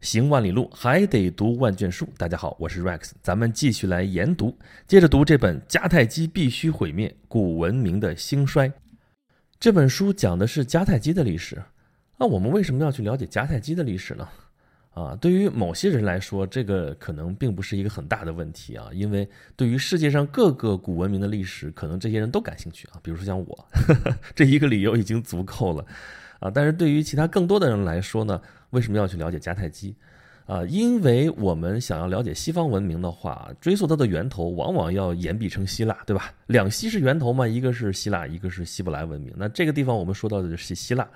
[0.00, 2.08] 行万里路，还得读万卷书。
[2.16, 8.68] 大家好，我是 Rex，咱们继续来研读，接着读这本《迦太基必须毁灭：古文明的兴衰》。
[9.58, 11.60] 这本书讲的是迦太基的历史。
[12.16, 14.28] 那我们为什么要去了解迦太基的历史呢？
[14.94, 23.00] 啊，对于某些人来说，这个可能并不是一个很大的问题啊，因为对于世界上各个古文明的历史，可能这些人都感兴趣啊。
[23.02, 23.68] 比如说像我，
[24.32, 25.84] 这一个理由已经足够了。
[26.38, 29.94] 啊，但是对于其他更多的人来说呢，为什么要去了解迦太基？
[30.46, 36.32] 啊，因为我们想要了解西方文明的话，追溯它的源头，往往要言必称希腊，对吧？
[36.46, 39.30] 两西是源头嘛，一个是希腊，一个是希伯来文明。
[39.36, 41.06] 那这个地方我们说到的是希腊，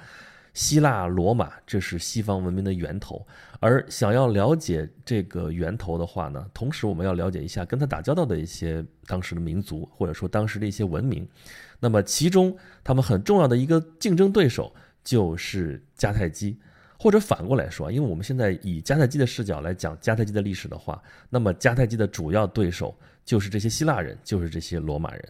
[0.53, 3.27] 希腊罗马，这是西方文明的源头。
[3.59, 11.27] 而想要了解这个源头的话呢，同时我们要了解一下跟他打交道的一些当时的民族，或者说当时的一些文明。
[11.81, 14.71] 那么其中他们很重要的一个竞争对手。
[15.03, 16.57] 就是迦太基，
[16.99, 25.29] 或者反过来说，因为我们现在以迦太基的视角来讲迦太基的历史的话，那么迦太基的主要对手就是这些希腊人，就是这些罗马人。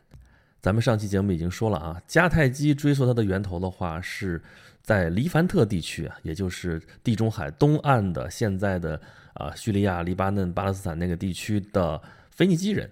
[0.60, 4.40] 咱们上期节目已经说了啊，迦太基追溯它的源头的话，是
[4.82, 9.00] 在黎凡特地区啊，也就是地中海东岸的现在的
[9.34, 12.88] 啊叙利亚、黎巴嫩、巴勒斯坦那个地区的腓尼基人。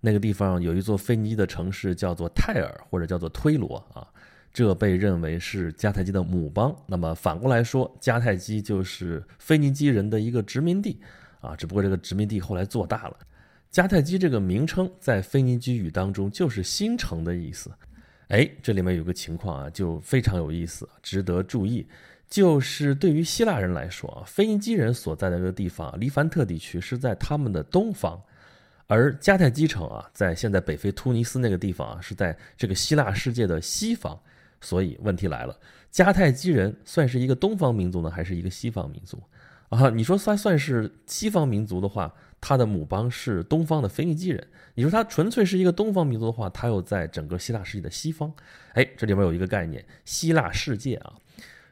[0.00, 4.06] 那个地方有一座腓尼基的城市叫做泰尔，或者叫做推罗啊。
[4.58, 6.74] 这被认为是迦太基的母邦。
[6.84, 11.00] 那么反过来说，迦太基就是腓尼基人的一个殖民地
[11.40, 11.54] 啊。
[11.54, 13.16] 只不过这个殖民地后来做大了。
[13.70, 17.70] 迦太基这个名称在腓尼基语当中就是新城的意思。
[18.30, 21.86] 哎，这里面有个情况啊，就非常有意思，值得注意。
[22.28, 28.20] 就是对于希腊人来说啊，腓尼基人所在的这个地方黎凡特地区是在他们的东方，
[28.88, 34.18] 而迦太基城啊，在现在北非突尼斯那个地方啊，是在这个希腊世界的西方。
[34.60, 35.58] 所以问题来了，
[35.92, 39.22] 迦太基人算是一个东方民族呢，还是一个西方民族？
[39.68, 44.42] 啊，你说算算是西方民族的话，他的母邦是东方的腓尼基人；
[44.74, 48.32] 你说他纯粹是一个东方民族的话，他又在整个希腊世界的西方。
[48.72, 51.12] 哎，这里面有一个概念，希腊世界啊，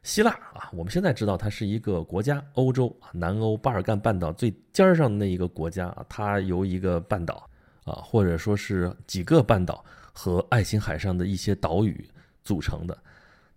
[0.02, 7.48] 希腊啊，我们现在知道它是一个国家，欧洲啊南欧巴尔干半岛最尖儿上的那一个国家啊，它由一个半岛
[7.84, 9.82] 啊，或者说是几个半岛
[10.12, 12.06] 和爱琴海上的一些岛屿。
[12.46, 12.96] 组成的，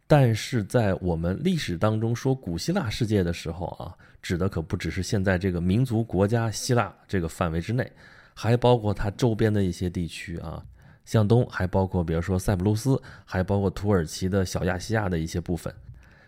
[0.07, 7.89] 但是在我们历史当中说古希腊世界的时候啊，指的可不只是现在这个民族国家希腊这个范围之内，
[8.33, 10.63] 还包括它周边的一些地区啊，
[11.05, 15.73] 向东还包括比如说塞浦路斯，还包括土耳其的小亚细亚的一些部分。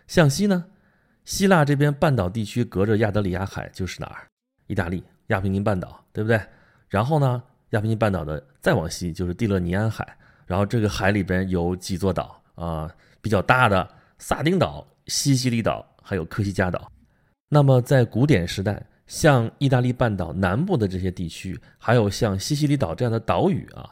[0.06, 0.64] 向西呢，
[1.24, 4.28] 希腊这边半岛地区隔着亚得里亚海就是哪儿？
[4.68, 6.40] 意大利亚平宁半岛，对不对？
[6.88, 12.41] 然后呢，亚平宁半岛的再往西就是蒂勒尼安海，然后这个海里边有几座岛。
[12.54, 12.90] 啊，
[13.20, 16.90] 比较大的萨丁岛、西西里岛还有科西嘉岛。
[17.48, 23.90] 那么在古典时代，像意大利半岛南部的这些地区，还有像西西里岛这样的岛屿啊，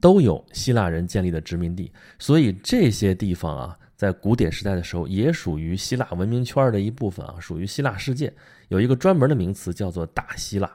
[0.00, 1.92] 都有希腊人建立的殖民地。
[2.18, 8.32] 所以这些地方啊，在古典时代的时候，也属于希腊文明圈的一部分啊，属于希腊世界。
[8.68, 10.70] 有一个专门的名词叫做大希腊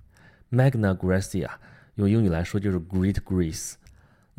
[0.51, 1.49] （Magna Graecia），
[1.95, 3.73] 用英语来说就是 Great Greece。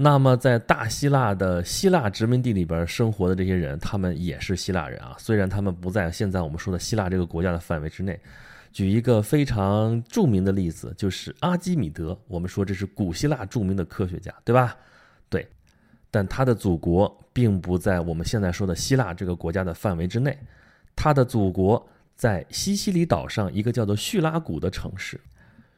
[0.02, 5.14] 那么，在大希腊的希腊殖民地里边生活的这些人，他们也是希腊人啊。
[5.18, 8.18] 虽然他们不在现在我们说的希腊这个国家的范围之内。
[8.72, 12.18] 举一个非常著名的例子，就是阿基米德。
[12.28, 14.74] 我们说这是古希腊著名的科学家，对吧？
[15.28, 15.46] 对。
[16.10, 20.38] 但他的祖国并不在我们现在说的希腊这个国家的范围之内，
[20.96, 21.86] 他的祖国
[22.16, 25.20] 在西西里岛上一个叫做叙拉古的城市，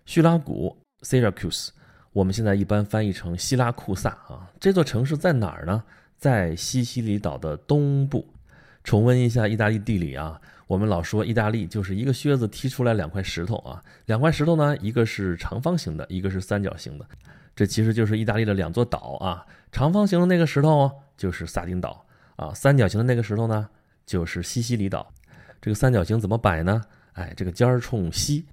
[0.06, 1.70] 叙拉古 （Syracuse）。
[2.12, 5.82] 我们现在一般翻译成希拉库萨啊，这座城市在哪儿呢？
[6.18, 8.28] 在西西里岛的东部。
[8.84, 17.06] 重温一下意大利地理啊，我们老说意大利就是一个靴子踢出来两块石头啊，两块石头呢，一个是长方形的，一个是三角形的，
[17.54, 19.46] 这其实就是意大利的两座岛啊。
[19.70, 22.04] 长方形的那个石头就是萨丁岛
[22.36, 23.68] 啊，三角形的那个石头呢
[24.04, 25.10] 就是西西里岛。
[25.60, 26.82] 这个三角形怎么摆呢？
[27.12, 28.44] 哎，这个尖儿冲西，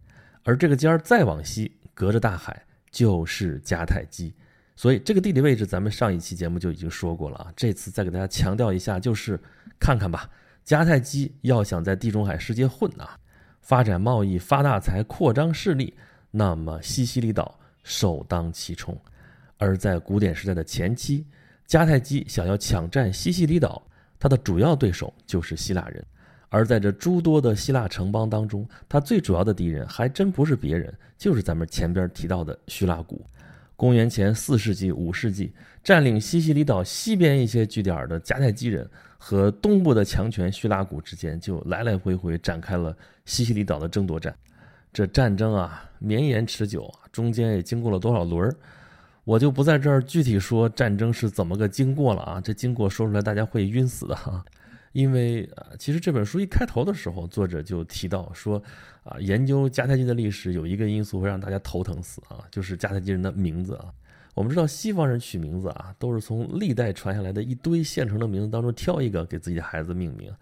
[0.44, 2.63] 而这个尖儿再往西，隔着大海。
[2.91, 4.33] 就是迦太基，
[4.75, 7.53] 所以这个地理位置咱们上一期节目就已经说过了啊。
[7.56, 9.39] 这次再给大家强调一下，就是
[9.80, 10.30] 看看吧，
[10.65, 13.18] 迦太基要想在地中海世界混啊，
[13.62, 15.94] 发展贸易、发大财、扩张势力，
[16.31, 19.00] 那么西西里岛首当其冲。
[19.57, 21.25] 而在古典时代的前期，
[21.68, 23.86] 迦太基想要抢占西西里岛，
[24.18, 26.06] 它的主要对手就是希腊人。
[26.50, 33.25] 而在这诸多的希腊城邦当中，他最主要的敌人还真不是别人，就是咱们前边提到的叙拉古。
[33.75, 38.86] 公元前四世纪、五世纪，占领西西里岛西边一些据点的迦太基人
[39.18, 42.94] 和东部的强权叙拉古之间，就来来回回展开了
[43.24, 44.36] 西西里岛的争夺战。
[44.92, 48.56] 这战争啊绵延持久，中间也经过了多少轮儿，
[49.24, 54.44] 我就不在这儿具体说战争是怎么个经过了啊，这经过说出来大家会晕死的哈。
[54.91, 58.62] 因为啊，其实这本书一开头的时候，作者就提到说，
[59.03, 63.94] 啊，研究迦太基的历史有一个因素会让大家头疼死啊，就是迦太基人的名字啊。
[64.33, 70.33] 我们知道西方人取名字啊，都是从历代传下来的一堆现成的名字当中挑一个给自己的孩子命名。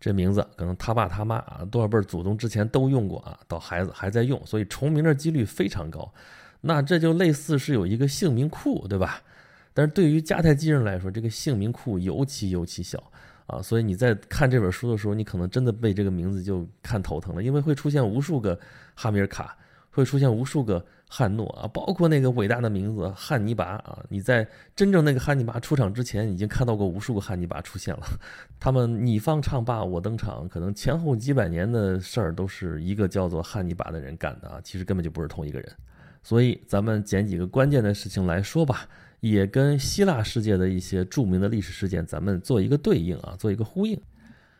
[0.00, 6.12] 这名字可能他爸他妈啊多少辈祖宗之前都用过啊，到孩子还在用，所以重名的几率非常高。
[6.60, 9.22] 那这就类似是有一个姓名库，对吧？
[9.74, 13.12] 但是对于迦太基人来说，这个姓名库尤其尤其小。
[13.52, 18.58] 啊，所以你在看这本书的时候，你可能真的被这个名字就看头疼了，因为会出现无数个
[18.94, 19.56] 哈米尔卡，
[19.90, 24.02] 会出现无数个汉诺啊，包括那个伟大的名字汉尼拔啊。
[24.08, 28.02] 你在真正那个汉尼拔出场之前，已经看到过无数个汉尼拔出现了。
[28.58, 35.70] 他们你方唱罢我登场，可能前后几百年的事儿都是一个叫做汉尼拔的人干的啊，其实根本就不是同一个人。
[36.22, 38.88] 所以咱们捡几个关键的事情来说吧。
[39.22, 43.96] 也跟希腊世界的一些著名的历史事件，咱们做一个对应啊，做一个呼应。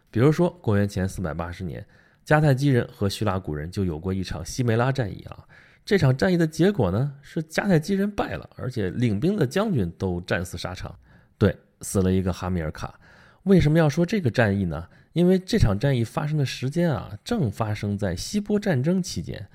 [0.08, 1.84] 比如说，公元前四百八十年，
[2.24, 5.44] 迦太基人和叙拉古人就有过一场西梅拉战役啊。
[5.84, 10.96] 这场战役的结果呢，是迦太基人败了，而且领兵的将军都战死沙场。
[11.36, 13.00] 对，死了一个哈米尔卡。
[13.42, 14.86] 为什么要说这个战役呢？
[15.12, 19.48] 因为这场战役发生的时间啊，正发生在希波战争期间。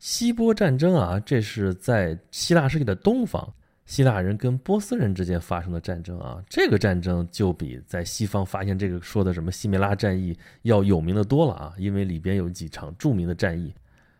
[0.00, 3.54] 希波战争啊，这是在希腊世界的东方。
[3.88, 13.72] 希腊人跟波斯人之间发生的战争啊，这个战争就比在西方发现这个说的什么西梅拉战役要有名的多了啊，因为里边有几场著名的战役，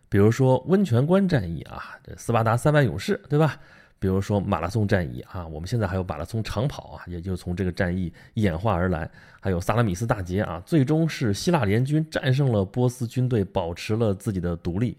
[0.09, 3.61] 比如说温泉关战役啊，这斯巴达三百勇士，对吧？
[3.99, 9.09] 比如说马拉松战役啊，我们现在还有马拉松长跑啊，也就从这个战役演化而来。
[9.39, 14.97] 还有萨拉米斯大捷啊，最终是希腊联军战胜了波斯军队，保持了自己的独立。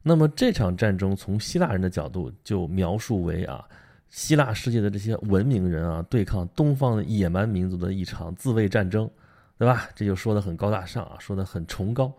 [0.00, 3.66] 那么这场战争从希腊人的角度就描述为啊。
[4.12, 9.10] 希腊世界的这些文明人啊，对抗东方的野蛮民族的一场自卫战争，
[9.58, 9.88] 对吧？
[9.94, 12.12] 这就说的很高大上啊，说的很崇高。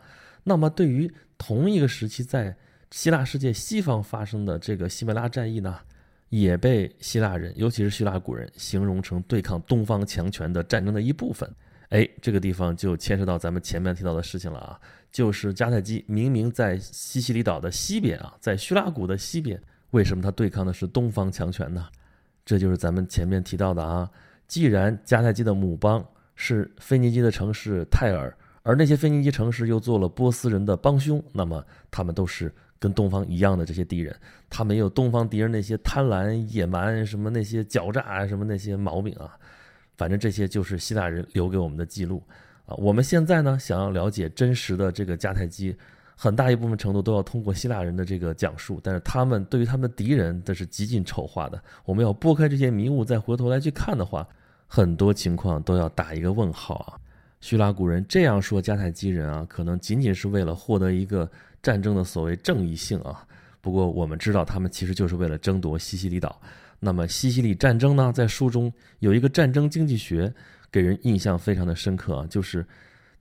[0.43, 2.53] 那么，对于同一个时期在
[2.89, 5.77] 希腊世界西方发生的这个西梅拉战役呢，
[6.29, 11.47] 也被希腊人，尤其是希腊古人形容成对抗东方强权的战争的一部分。
[11.89, 14.79] 哎，这个地方就牵涉到咱们前面提到的事情了啊，
[15.11, 19.61] 就是迦太基明明在西西里岛的西边啊，在叙拉古的西边。
[19.93, 21.85] 为什么他对抗的是东方强权呢？
[22.43, 24.09] 这就是咱们前面提到的啊。
[24.47, 26.03] 既然迦太基的母邦
[26.35, 34.15] 是腓尼基的城市泰尔，而那些腓尼基城市又做了波斯人的帮凶，那么他们都是跟东方一样的这些敌人。
[34.49, 39.37] 他没有东方敌人那些贪婪、野蛮什么那些狡诈啊，什么那些毛病啊。
[39.95, 42.23] 反正这些就是希腊人留给我们的记录
[42.65, 42.73] 啊。
[42.77, 45.75] 我们现在呢，想要了解真实的这个迦太基。
[46.23, 51.61] 很大一部分程度都要通过希腊人的这个讲述，但是他们对于他们的敌人这是极尽丑化的。
[51.83, 54.25] 我们要拨开这些迷雾，再回头来去看的话，
[54.65, 56.95] 很多情况都要打一个问号啊。
[57.41, 61.29] 叙拉古人这样说迦太基人啊，可能仅仅是为了获得一个
[61.61, 63.27] 战争的所谓正义性啊。
[63.59, 66.39] 不过我们知道，他们其实就是为了争夺西西里岛。
[66.79, 70.33] 那么西西里战争呢，在书中有一个战争经济学，
[70.71, 72.65] 给人印象非常的深刻啊，就是。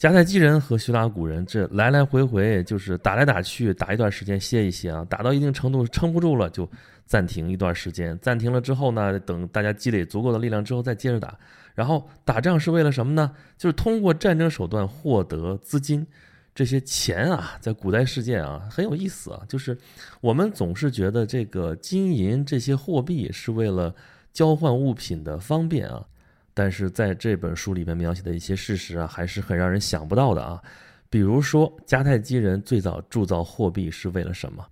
[0.02, 6.68] 迦太基人和叙拉古人这来来回回就是打来打去，打一段时间歇一歇啊，打到一定程度撑不住了就
[7.06, 8.18] 暂停一段时间。
[8.18, 11.38] 暂停了之后呢，等大家积累足够的力量之后再接着打。
[11.72, 13.30] 然后打仗是为了什么呢？
[13.56, 16.04] 就是通过战争手段获得资金。
[16.52, 19.78] 这些钱啊，在古代世界啊很有意思啊，就是
[20.20, 23.94] 我们总是觉得这个金银这些货币是为了
[24.32, 26.04] 交换物品的方便啊。
[26.54, 30.62] 但是在这本书里面描写的一些事实啊，还是很让人想不到的啊。
[31.08, 34.66] 比如说，迦太基人最早铸造货币是为了什么？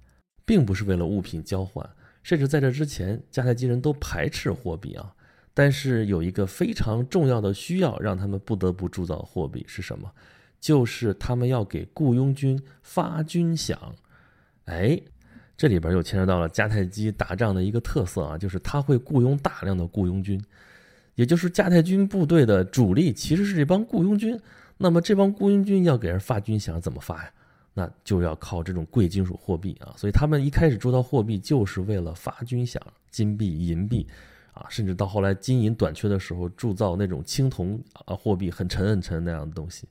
[0.45, 1.89] 并不是为了物品交换，
[2.23, 5.15] 甚至在这之前，迦太基人都排斥货币啊。
[5.53, 10.11] 但是有一个非常重要的需要，让他们不得不铸造货币是什么？
[10.59, 13.77] 就是他们要给雇佣军发军饷。
[14.67, 15.01] 哎，
[15.57, 20.43] 这里边又牵扯到了迦太基打仗的一个特色啊，就是他会雇佣大量的雇佣军。
[21.21, 24.41] 也就是迦太军部队的主力其实是这帮雇佣军，
[24.79, 27.31] 那么这帮雇佣军要给人发军饷怎么发呀？
[27.75, 32.79] 那就要靠这种贵金属货币啊，所以他们一开始铸造货币就是为了发军饷，
[33.11, 34.07] 金币、银币，
[34.55, 39.87] 啊，甚至到后来金银短缺的时候，铸造那种青铜啊货币，很沉很沉那样的东西。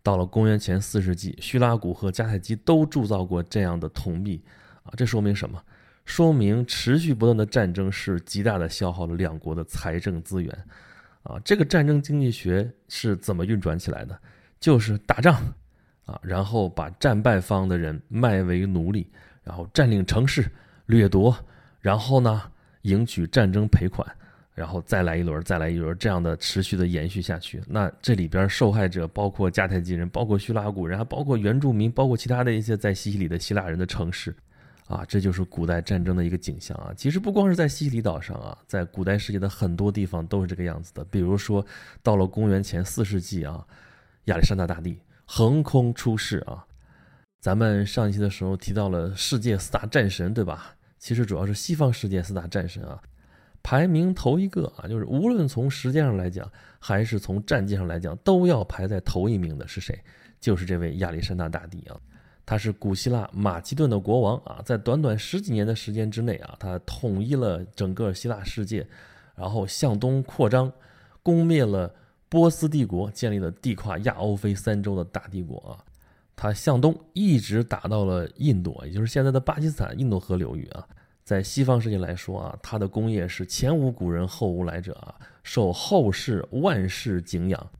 [0.00, 4.40] 到了公元前四世纪，叙拉古和迦太基都铸造过这样的铜币，
[4.84, 5.60] 啊，这说明什么？
[6.08, 10.50] 说明持续不断的战争是极大的消耗了两国的财政资源，
[11.22, 14.18] 啊，这个战争经济学是怎么运转起来的？
[14.58, 15.34] 就是打仗，
[16.06, 19.06] 啊，然后把战败方的人卖为奴隶，
[19.44, 20.50] 然后占领城市，
[20.86, 21.36] 掠夺，
[21.78, 22.42] 然后呢，
[22.82, 24.10] 赢取战争赔款，
[24.54, 27.62] 然后再来一轮，再来一轮，这样的持续的延续下去。
[27.68, 34.34] 那这里边受害者包括迦太基人，包括叙拉古人，还包括原住民，包括其他的一些在西西里的希腊人的城市，
[34.88, 36.92] 啊，这就是古代战争的一个景象啊。
[36.96, 41.04] 其实不光是在西西里岛上啊，在古代世界的很多地方都是这个样子的。
[41.04, 41.64] 比如说，
[42.02, 43.64] 到了公元前四世纪啊，
[44.24, 44.98] 亚历山大大帝。
[45.30, 46.64] 横空出世啊！
[47.38, 50.74] 咱们上一期的时候提到了世界四大战神，对吧？
[50.98, 52.98] 其实主要是西方世界四大战神啊，
[53.62, 60.02] 排名头一个啊，就是无论从时间上来讲，还是从战绩上来讲，都要排在头一名的是谁？
[60.40, 62.00] 就是这位亚历山大大帝啊！
[62.48, 68.86] 他是古希腊马其顿的国王啊，在短短十几年的时间之内啊，他统一了整个希腊世界，
[69.34, 70.72] 然后向东扩张，
[71.22, 71.94] 攻灭了。
[72.30, 75.76] 波斯帝国建立了地跨亚欧非三洲的大帝国啊，
[76.34, 80.86] 他向东一直打到了印度，也就是现在的巴基斯坦印度河流域啊。
[81.24, 87.70] 在西方世界来说啊，他的功业是前无古人后无来者啊，受后世万世敬仰。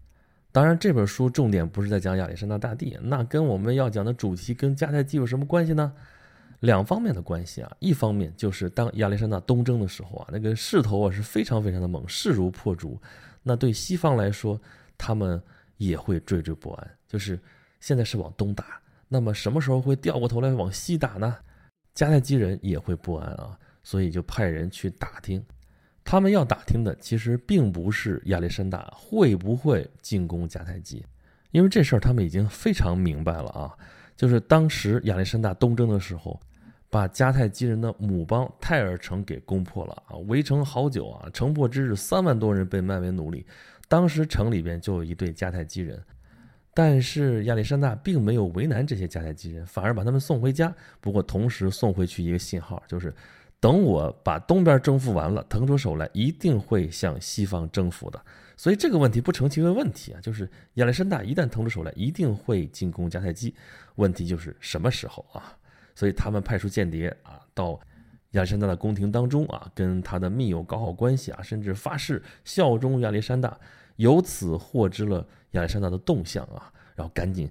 [0.51, 5.93] 当然，这本书重点不是在讲亚历山大大帝，那跟我们要讲的主题跟迦太基有什么关系呢？
[6.61, 13.01] 两方面的关系啊，一方面就是当亚历山大东征的时候啊，那个势头啊是非常非常的猛，势如破竹。
[13.43, 14.61] 那对西方来说，
[14.97, 15.41] 他们
[15.77, 16.91] 也会惴惴不安。
[17.07, 17.39] 就是
[17.79, 21.37] 现在是往东打，那么什么时候会掉过头来往西打呢？
[21.95, 25.45] 迦太基人也会不安啊，所以就派人去打听。
[26.11, 31.05] 他们要打听的其实并不是亚历山大会不会进攻迦太基，
[31.51, 33.77] 因为这事儿他们已经非常明白了啊。
[34.17, 36.41] 就是当时亚历山大东征的时候。
[36.91, 40.17] 把迦太基人的母邦泰尔城给攻破了啊！
[40.27, 43.45] 围城好久啊，城破之日，三万多人被卖为奴隶。
[43.89, 46.03] 当时城里边就有一对迦太基人，
[46.73, 50.75] 但是亚历山大并没有为难这些迦太基人，反而把他们送回家。
[50.99, 53.15] 不过同时送回去一个信号，就是
[53.61, 58.21] 等我把东边征服完了，腾出手来，一定会向西方征服的。
[58.57, 63.55] 所以这个问题不成其为问题啊，就是亚历山大一旦腾出手来，一定会进攻迦太基。
[63.97, 65.57] 问题就是什么时候啊？
[65.95, 67.79] 所以他们派出间谍啊，到
[68.33, 73.59] 亚历山大的宫廷当中啊，跟他的密友搞好关系啊，甚至发誓效忠亚历山大，
[73.97, 77.51] 由此获知了亚历山大的动向啊，然后赶紧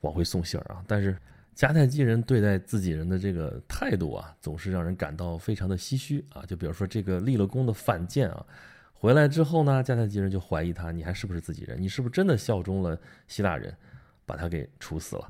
[0.00, 0.84] 往回送信儿啊。
[0.86, 1.16] 但是
[1.58, 6.44] 迦太基人对待自己人的这个态度啊，总是让人感到非常的唏嘘啊。
[6.46, 8.46] 就比如说这个立了功的反间啊，
[8.92, 11.76] 回来之后呢，迦太基人就怀疑他，你还是不是自己人？
[11.82, 12.96] 你是不是真的效忠了
[13.26, 13.76] 希腊人？
[14.24, 15.28] 把他给处死了。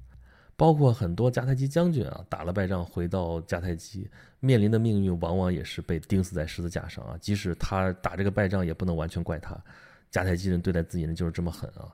[0.54, 4.06] 包括很多迦太基将军啊，打了败仗回到迦太基，
[4.40, 7.16] 面临的命运往往也是被钉死在十字架上啊。
[7.18, 9.58] 即使他打这个败仗，也不能完全怪他。
[10.12, 11.88] 迦太基人对待自己人就是这么狠啊。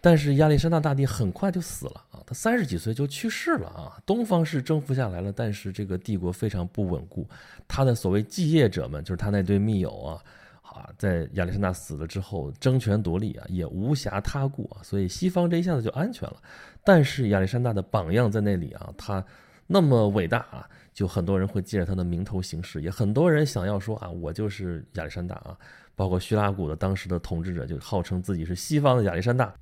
[0.00, 4.00] 但是亚历山大大帝很快就死了啊，他三十几岁就去世了啊。
[4.06, 7.28] 东方是征服下来了，但是这个帝国非常不稳固，
[7.68, 10.22] 他的所谓继业者们，就是他那对密友啊。
[10.62, 16.36] 啊，在亚历山大死了之后，争权夺利啊，也无暇他顾啊，所以西方这一下子就安全了。
[16.84, 19.24] 但是亚历山大的榜样在那里啊，他
[19.66, 25.58] 那么伟大啊，就很多人会借着他的名头行事，也很多人想要说啊，我就是亚历山大啊。
[25.96, 29.52] 包括叙拉古的当时的统治者就号称自己是西方的亚历山大。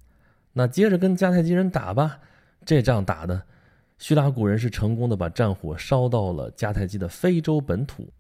[0.59, 2.19] 那接着跟迦太基人打吧，
[2.67, 3.41] 这仗打的，
[3.97, 8.13] 叙拉古人是成功的把战火烧到了迦太基的非洲本土。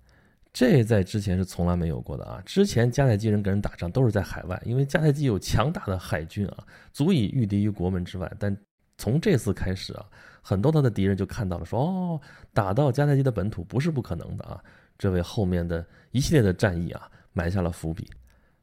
[0.53, 2.41] 这在之前是从来没有过的啊！
[2.47, 6.59] 之前迦太基人跟人打仗都是在海外，因为迦太基有强大的海军啊，
[6.93, 8.33] 足以御敌于国门之外。
[8.39, 8.57] 但
[8.99, 10.07] 从这次开始啊，
[10.41, 12.21] 很多他的敌人就看到了，说哦，
[12.55, 14.63] 打到迦太基的本土不是不可能的啊！
[14.97, 18.09] 这为后面的一系列的战役啊埋下了伏笔。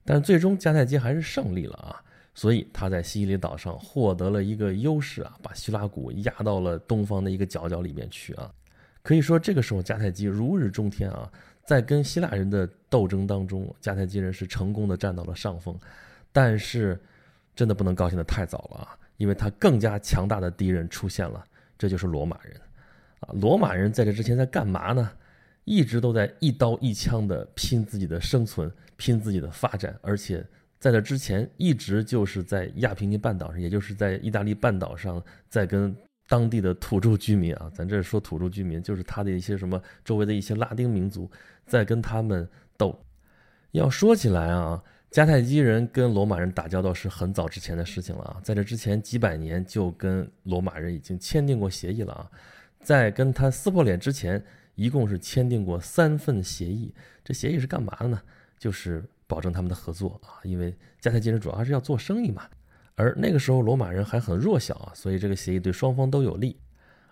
[0.06, 2.02] 但最终迦太基还是胜利了啊，
[2.36, 8.54] 所以他在西西里岛上获得了一个优势啊，把希拉谷压到了东方的一个角角里面去啊。
[9.02, 11.32] 可以说这个时候迦太基如日中天啊。
[11.64, 15.76] 在跟希腊人的斗争当中，迦太基人是成功的占到了上风，
[16.32, 16.96] 但是
[17.56, 21.44] 真的不能高兴的太早了啊，因为他更加强大的敌人出现了，
[21.76, 22.56] 这就是罗马人，
[23.22, 25.12] 啊，罗马人在这之前在干嘛呢？
[25.64, 30.46] 一直都在一刀一枪的拼自己的生存，拼自己的发展，而且
[30.86, 35.96] 在这之前一直就是在亚平宁半岛上，也就是在意大利半岛上，在跟。
[36.28, 41.30] 当地的土著居民啊，咱这说土著居民，就是他的一些什么周围的一些拉丁民族，
[41.68, 43.00] 在跟他们斗。
[43.74, 52.32] 要说起来啊，迦太基人跟罗马人打交道是很早之前的事情了啊，在这之前几百年就跟罗马人已经签订过协议了啊，
[52.82, 56.92] 在跟他撕破脸之前，一共是签订过三份协议。
[57.24, 58.20] 这协议是干嘛的呢？
[58.58, 62.44] 就是保证他们的合作啊，因为迦太基人主要还是要做生意嘛。
[62.96, 66.58] 而那个时候罗马人还很弱小啊，所以这个协议对双方都有利。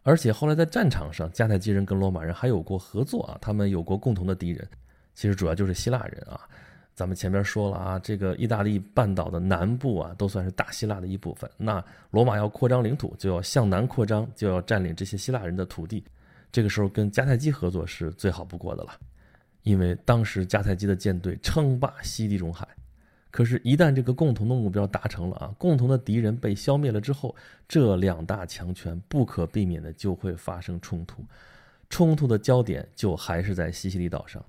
[0.03, 4.67] 而且后来在战场上，迦太基人跟罗马人还有过合作啊，他们有过共同的敌人，
[5.15, 6.41] 其实主要就是希腊人啊。
[6.95, 11.49] 咱们前面说了啊，这个意大利半岛的南部啊，都算是大希腊的一部分。
[11.57, 16.03] 那罗马要扩张领土，就要向南扩张，就要占领这些希腊人的土地。
[16.51, 18.93] 这个时候跟迦太基合作是最好不过的了，
[19.63, 22.67] 因为当时迦太基的舰队称霸西地中海。
[23.31, 27.35] 可是，一旦这个共同的目标达成了啊，共同的敌人被消灭了之后，
[27.67, 31.25] 这两大强权不可避免的就会发生冲突，
[31.89, 34.45] 冲突的焦点就还是在西西里岛上。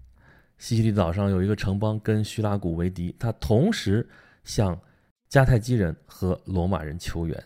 [0.58, 4.06] 西西里岛上有一个城邦跟叙拉古为敌，他同时
[4.44, 4.78] 向
[5.30, 7.44] 迦太基人和罗马人求援。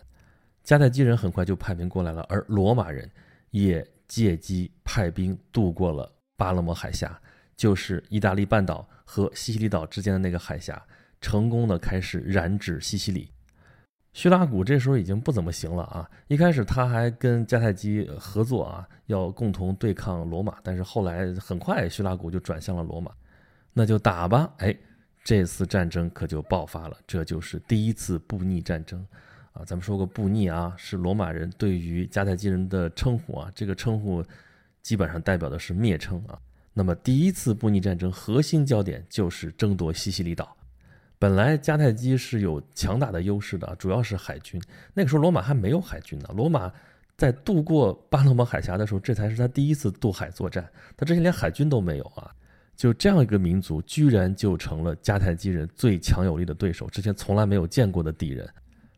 [0.65, 3.09] 迦太基人很快就派兵过来了，而罗马人
[3.51, 7.17] 也借机派兵渡过了巴勒摩海峡，
[7.59, 10.81] 就是意大利半岛和西西里岛之间的那个海峡。
[11.21, 13.29] 成功的开始染指西西里，
[14.13, 16.09] 叙拉古这时候已经不怎么行了啊！
[16.29, 23.11] 一开始他还跟迦太基合作啊，要共同对抗罗马，但是后来很快叙拉古就转向了罗马，
[23.73, 24.49] 那就打吧！
[24.59, 24.73] 哎，
[25.21, 29.05] 这次战争可就爆发了，这就是第一次布匿战争
[29.51, 29.65] 啊！
[29.65, 34.23] 咱们说过布匿啊，是罗马人对于迦太基人的称呼啊，这个称呼
[34.81, 36.39] 基本上代表的是蔑称啊。
[36.79, 40.55] 那么第一次布匿战争核心焦点就是争夺西西里岛。
[41.17, 44.61] 本来迦太基是有强大的优势的，主要是海军。
[44.93, 46.29] 那个时候罗马还没有海军呢。
[46.33, 46.71] 罗马
[47.17, 50.65] 在渡过巴勒摩海峡的时候，这才是他第一次渡海作战。
[50.95, 52.31] 他之前连海军都没有啊！
[52.77, 58.47] 就这样一个民族，居然就成了迦太基人最强有力的对手，之前从来没有见过的敌人。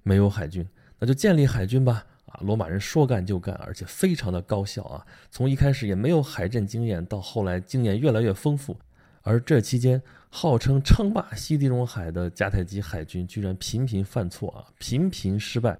[0.04, 0.64] 没有海军，
[1.00, 2.06] 那就建立海军吧！
[2.34, 5.06] 啊，罗马人说干就干，而且非常的高效啊！
[5.30, 8.78] 从一开始也没有海战经验，到后来经验越来越丰富。
[9.24, 15.78] 而这期间，号称称霸西地中海的迦太基海军居然频频犯错啊，频频失败，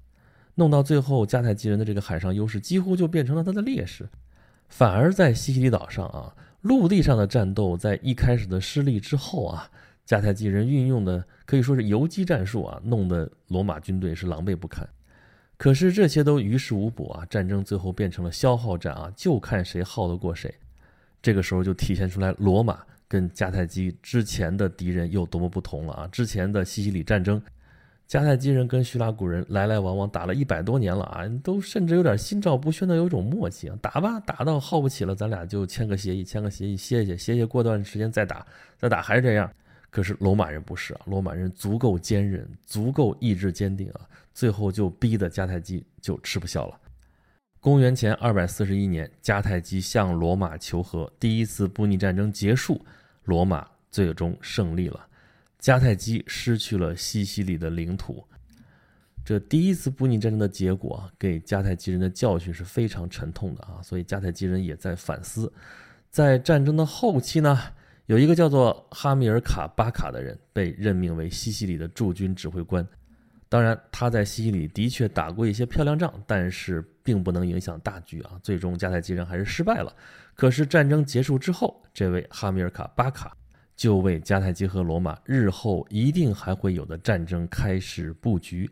[0.54, 4.08] 弄到最后，迦太基人的这个海上优势几乎就变成了他的劣势。
[4.68, 9.68] 反而在西西里岛上啊，陆地上的战斗在一开始的失利之后啊，
[10.06, 14.88] 迦太基人运用的可以说是游击战术啊，弄得罗马军队是狼狈不堪。
[15.62, 20.52] 可是这些都于事无补啊，战争最后变成了消耗战啊，就看谁耗得过谁。
[21.22, 22.80] 这个时候就体现出来罗马。
[23.06, 26.08] 跟迦太基之前的敌人有多么不同了啊！
[26.10, 27.40] 之前的西西里战争，
[28.08, 38.44] 迦太基人跟叙拉古人来来往往打了一百多年了啊，都甚至有点心照不宣的有一种默契啊，打吧，打到耗不起了，咱俩就签个协议，签个协议歇歇歇歇，过段时间再打，
[38.78, 39.48] 再打还是这样。
[39.90, 44.00] 可是罗马人不是啊，罗马人足够坚韧，足够意志坚定啊，
[44.32, 46.78] 最后就逼得迦太基就吃不消了。
[47.60, 52.84] 公元前二百四十一年，迦太基向罗马求和，第一次布匿战争结束。
[53.24, 55.06] 罗马最终胜利了，
[55.60, 58.24] 迦太基失去了西西里的领土。
[59.24, 63.80] 这第一次布匿战争的结果给迦太基人的教训是非常沉痛的啊！
[63.80, 65.52] 所以迦太基人也在反思。
[66.10, 67.56] 在战争的后期呢，
[68.06, 72.84] 有一个叫做哈米尔卡巴卡的人被任命为西西里的驻军指挥官。
[73.52, 78.40] 当然，他在西西里的确打过一些漂亮仗，但是并不能影响大局啊！
[78.42, 79.94] 最终迦太基人还是失败了。
[80.34, 83.36] 可是战争结束之后，这位哈米尔卡巴卡
[83.76, 88.70] 就为迦太基和罗马日后一定还会有的战争开始布局。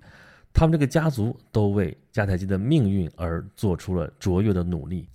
[0.50, 5.06] 他们这个家族都为迦太基的命运而做出了卓越的努力，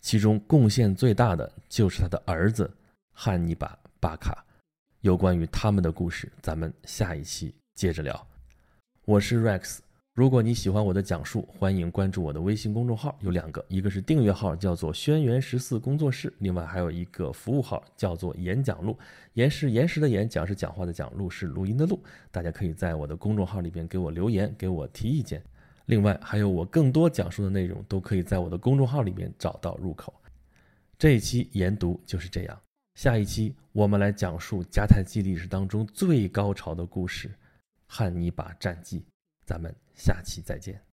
[0.00, 2.68] 其中贡献最大的就是他的儿子
[3.12, 4.44] 汉尼拔巴卡。
[5.02, 8.26] 有关于他们的故事，咱们下一期接着聊。
[9.06, 9.80] 我是 Rex。
[10.14, 18.96] 如果你喜欢我的讲述，欢迎关注我的微信公众号，有两个，一个是订阅号，叫做“轩辕十四工作室”，另外还有一个服务号，叫做“演讲录”。
[19.34, 22.02] 言是言时的言，讲是讲话的讲，录是录音的录。
[22.30, 25.42] 大家可以在我的公众号里边给我留言，给我提意见。
[25.84, 30.14] 另外还有我更多讲述的内容，都可以在我的公众号里面找到入口。
[30.98, 32.58] 这一期研读就是这样，
[32.94, 37.30] 下一期我们来讲述迦太基历史当中最高潮的故事——
[37.86, 39.06] 汉尼拔战记。
[39.44, 40.93] 咱们下期再见。